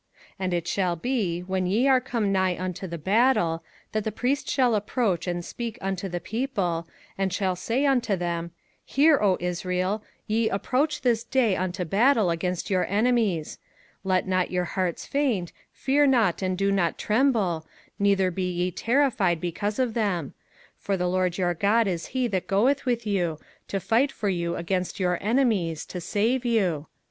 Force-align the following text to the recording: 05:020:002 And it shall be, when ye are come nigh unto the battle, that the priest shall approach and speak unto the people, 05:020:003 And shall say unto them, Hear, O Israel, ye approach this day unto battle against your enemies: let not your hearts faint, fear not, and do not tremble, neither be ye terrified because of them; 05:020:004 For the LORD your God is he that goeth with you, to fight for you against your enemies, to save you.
05:020:002 0.17 0.29
And 0.39 0.53
it 0.55 0.67
shall 0.67 0.95
be, 0.95 1.39
when 1.41 1.67
ye 1.67 1.87
are 1.87 2.01
come 2.01 2.31
nigh 2.31 2.57
unto 2.57 2.87
the 2.87 2.97
battle, 2.97 3.63
that 3.91 4.03
the 4.03 4.11
priest 4.11 4.49
shall 4.49 4.73
approach 4.73 5.27
and 5.27 5.45
speak 5.45 5.77
unto 5.79 6.09
the 6.09 6.19
people, 6.19 6.87
05:020:003 7.19 7.19
And 7.19 7.31
shall 7.33 7.55
say 7.55 7.85
unto 7.85 8.15
them, 8.15 8.49
Hear, 8.83 9.19
O 9.21 9.37
Israel, 9.39 10.03
ye 10.25 10.49
approach 10.49 11.01
this 11.01 11.23
day 11.23 11.55
unto 11.55 11.85
battle 11.85 12.31
against 12.31 12.71
your 12.71 12.83
enemies: 12.87 13.59
let 14.03 14.27
not 14.27 14.49
your 14.49 14.63
hearts 14.65 15.05
faint, 15.05 15.53
fear 15.71 16.07
not, 16.07 16.41
and 16.41 16.57
do 16.57 16.71
not 16.71 16.97
tremble, 16.97 17.67
neither 17.99 18.31
be 18.31 18.49
ye 18.51 18.71
terrified 18.71 19.39
because 19.39 19.77
of 19.77 19.93
them; 19.93 20.33
05:020:004 20.79 20.79
For 20.83 20.97
the 20.97 21.09
LORD 21.09 21.37
your 21.37 21.53
God 21.53 21.87
is 21.87 22.07
he 22.07 22.25
that 22.29 22.47
goeth 22.47 22.85
with 22.87 23.05
you, 23.05 23.37
to 23.67 23.79
fight 23.79 24.11
for 24.11 24.29
you 24.29 24.55
against 24.55 24.99
your 24.99 25.19
enemies, 25.21 25.85
to 25.85 26.01
save 26.01 26.43
you. 26.43 26.87